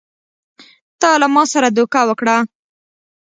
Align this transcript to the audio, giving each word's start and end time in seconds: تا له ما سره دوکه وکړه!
تا 1.01 1.11
له 1.21 1.27
ما 1.33 1.43
سره 1.53 1.67
دوکه 1.77 2.01
وکړه! 2.09 2.37